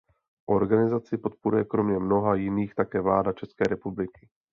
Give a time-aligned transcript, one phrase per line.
[0.49, 4.29] Organizaci podporuje kromě mnoha jiných také vláda České republiky.